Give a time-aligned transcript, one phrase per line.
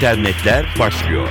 [0.00, 1.28] internetler başlıyor.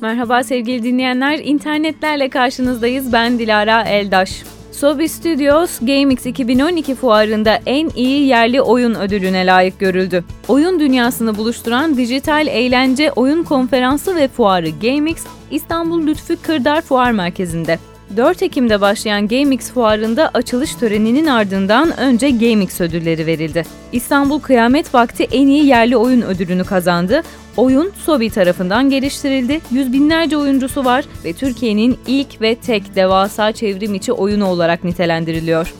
[0.00, 3.12] Merhaba sevgili dinleyenler, internetlerle karşınızdayız.
[3.12, 4.42] Ben Dilara Eldaş.
[4.72, 10.24] Sobi Studios GameX 2012 fuarında en iyi yerli oyun ödülüne layık görüldü.
[10.48, 17.78] Oyun dünyasını buluşturan dijital eğlence oyun konferansı ve fuarı GameX İstanbul Lütfü Kırdar Fuar Merkezi'nde.
[18.16, 23.64] 4 Ekim'de başlayan GameX fuarında açılış töreninin ardından önce GameX ödülleri verildi.
[23.92, 27.22] İstanbul Kıyamet Vakti en iyi yerli oyun ödülünü kazandı.
[27.56, 29.60] Oyun Sobi tarafından geliştirildi.
[29.70, 35.74] Yüz binlerce oyuncusu var ve Türkiye'nin ilk ve tek devasa çevrim içi oyunu olarak nitelendiriliyor.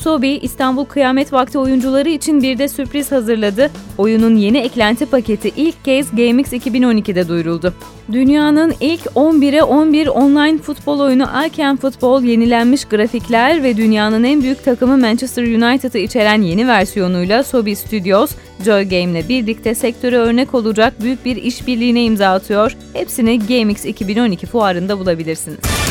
[0.00, 3.70] Sobi, İstanbul Kıyamet Vakti oyuncuları için bir de sürpriz hazırladı.
[3.98, 7.74] Oyunun yeni eklenti paketi ilk kez GameX 2012'de duyuruldu.
[8.12, 14.64] Dünyanın ilk 11'e 11 online futbol oyunu Alken Futbol yenilenmiş grafikler ve dünyanın en büyük
[14.64, 18.30] takımı Manchester United'ı içeren yeni versiyonuyla Sobi Studios,
[18.64, 22.76] Joy Game ile birlikte sektöre örnek olacak büyük bir işbirliğine imza atıyor.
[22.92, 25.89] Hepsini GameX 2012 fuarında bulabilirsiniz.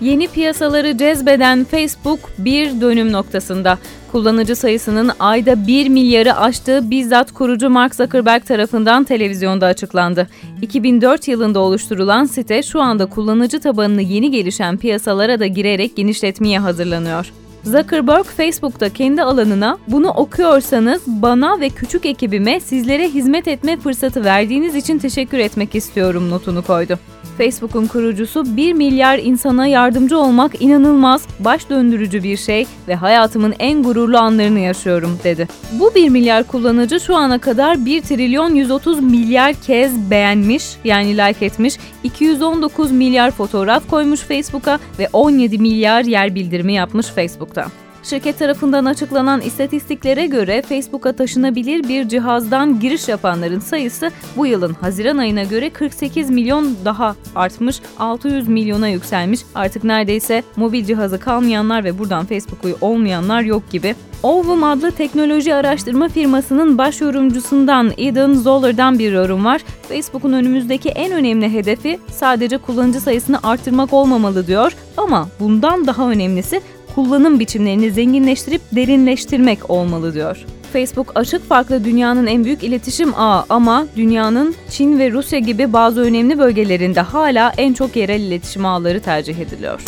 [0.00, 3.78] Yeni piyasaları cezbeden Facebook bir dönüm noktasında.
[4.12, 10.28] Kullanıcı sayısının ayda 1 milyarı aştığı bizzat kurucu Mark Zuckerberg tarafından televizyonda açıklandı.
[10.62, 17.32] 2004 yılında oluşturulan site şu anda kullanıcı tabanını yeni gelişen piyasalara da girerek genişletmeye hazırlanıyor.
[17.64, 24.74] Zuckerberg Facebook'ta kendi alanına bunu okuyorsanız bana ve küçük ekibime sizlere hizmet etme fırsatı verdiğiniz
[24.74, 26.98] için teşekkür etmek istiyorum notunu koydu.
[27.38, 33.82] Facebook'un kurucusu 1 milyar insana yardımcı olmak inanılmaz, baş döndürücü bir şey ve hayatımın en
[33.82, 35.48] gururlu anlarını yaşıyorum dedi.
[35.72, 41.46] Bu 1 milyar kullanıcı şu ana kadar 1 trilyon 130 milyar kez beğenmiş yani like
[41.46, 41.74] etmiş,
[42.04, 47.83] 219 milyar fotoğraf koymuş Facebook'a ve 17 milyar yer bildirimi yapmış Facebook'ta.
[48.04, 55.18] Şirket tarafından açıklanan istatistiklere göre Facebook'a taşınabilir bir cihazdan giriş yapanların sayısı bu yılın Haziran
[55.18, 59.40] ayına göre 48 milyon daha artmış, 600 milyona yükselmiş.
[59.54, 63.94] Artık neredeyse mobil cihazı kalmayanlar ve buradan Facebook'u olmayanlar yok gibi.
[64.22, 69.60] Ovum adlı teknoloji araştırma firmasının baş yorumcusundan Eden Zoller'dan bir yorum var.
[69.88, 76.60] Facebook'un önümüzdeki en önemli hedefi sadece kullanıcı sayısını arttırmak olmamalı diyor ama bundan daha önemlisi
[76.94, 80.44] kullanım biçimlerini zenginleştirip derinleştirmek olmalı diyor.
[80.72, 86.00] Facebook açık farklı dünyanın en büyük iletişim ağı ama dünyanın Çin ve Rusya gibi bazı
[86.00, 89.80] önemli bölgelerinde hala en çok yerel iletişim ağları tercih ediliyor.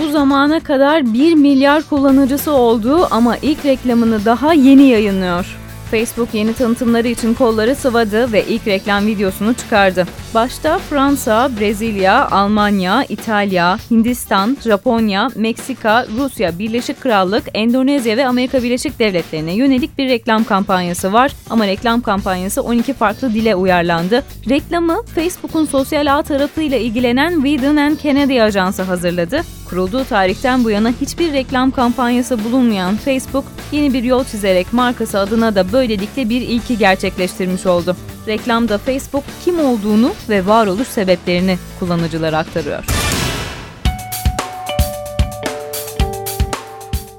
[0.00, 5.63] Bu zamana kadar 1 milyar kullanıcısı olduğu ama ilk reklamını daha yeni yayınlıyor.
[5.94, 10.06] Facebook yeni tanıtımları için kolları sıvadı ve ilk reklam videosunu çıkardı.
[10.34, 18.98] Başta Fransa, Brezilya, Almanya, İtalya, Hindistan, Japonya, Meksika, Rusya, Birleşik Krallık, Endonezya ve Amerika Birleşik
[18.98, 21.32] Devletleri'ne yönelik bir reklam kampanyası var.
[21.50, 24.22] Ama reklam kampanyası 12 farklı dile uyarlandı.
[24.48, 29.40] Reklamı Facebook'un sosyal ağ tarafıyla ilgilenen Whedon and Kennedy Ajansı hazırladı.
[29.70, 35.54] Kurulduğu tarihten bu yana hiçbir reklam kampanyası bulunmayan Facebook, yeni bir yol çizerek markası adına
[35.54, 37.96] da böylelikle bir ilki gerçekleştirmiş oldu.
[38.26, 43.03] Reklamda Facebook kim olduğunu ve varoluş sebeplerini kullanıcılara aktarıyor.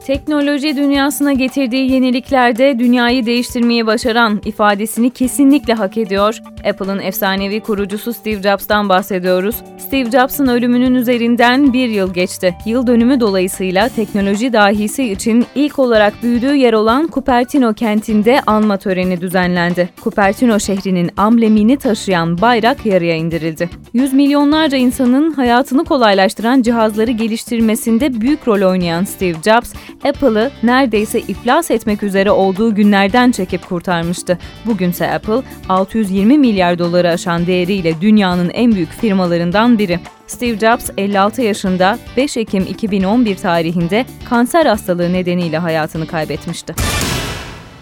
[0.05, 6.39] Teknoloji dünyasına getirdiği yeniliklerde dünyayı değiştirmeyi başaran ifadesini kesinlikle hak ediyor.
[6.69, 9.55] Apple'ın efsanevi kurucusu Steve Jobs'tan bahsediyoruz.
[9.77, 12.55] Steve Jobs'ın ölümünün üzerinden bir yıl geçti.
[12.65, 19.21] Yıl dönümü dolayısıyla teknoloji dahisi için ilk olarak büyüdüğü yer olan Cupertino kentinde anma töreni
[19.21, 19.89] düzenlendi.
[20.03, 23.69] Cupertino şehrinin amblemini taşıyan bayrak yarıya indirildi.
[23.93, 29.73] Yüz milyonlarca insanın hayatını kolaylaştıran cihazları geliştirmesinde büyük rol oynayan Steve Jobs,
[30.05, 34.37] Apple'ı neredeyse iflas etmek üzere olduğu günlerden çekip kurtarmıştı.
[34.65, 39.99] Bugünse Apple 620 milyar doları aşan değeriyle dünyanın en büyük firmalarından biri.
[40.27, 46.75] Steve Jobs 56 yaşında 5 Ekim 2011 tarihinde kanser hastalığı nedeniyle hayatını kaybetmişti.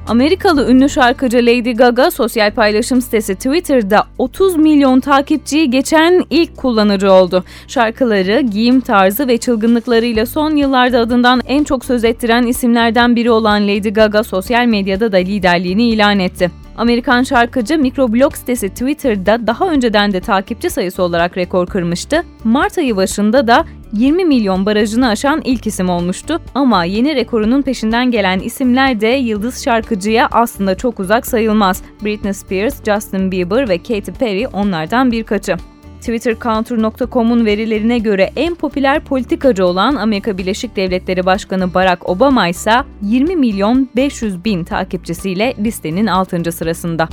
[0.09, 7.13] Amerikalı ünlü şarkıcı Lady Gaga sosyal paylaşım sitesi Twitter'da 30 milyon takipçiyi geçen ilk kullanıcı
[7.13, 7.45] oldu.
[7.69, 13.63] Şarkıları, giyim tarzı ve çılgınlıklarıyla son yıllarda adından en çok söz ettiren isimlerden biri olan
[13.63, 16.51] Lady Gaga sosyal medyada da liderliğini ilan etti.
[16.77, 22.23] Amerikan şarkıcı mikroblog sitesi Twitter'da daha önceden de takipçi sayısı olarak rekor kırmıştı.
[22.45, 28.11] Mart ayı başında da 20 milyon barajını aşan ilk isim olmuştu ama yeni rekorunun peşinden
[28.11, 31.83] gelen isimler de yıldız şarkıcıya aslında çok uzak sayılmaz.
[32.05, 35.57] Britney Spears, Justin Bieber ve Katy Perry onlardan birkaçı.
[36.01, 42.73] TwitterCounter.com'un verilerine göre en popüler politikacı olan Amerika Birleşik Devletleri Başkanı Barack Obama ise
[43.03, 46.53] 20 milyon 500 bin takipçisiyle listenin 6.
[46.53, 47.09] sırasında.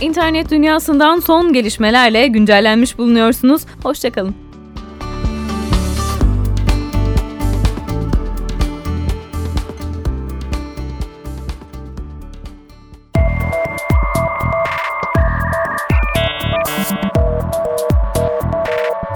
[0.00, 3.62] İnternet dünyasından son gelişmelerle güncellenmiş bulunuyorsunuz.
[3.82, 4.34] Hoşçakalın.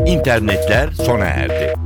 [0.06, 1.83] İnternetler sona erdi.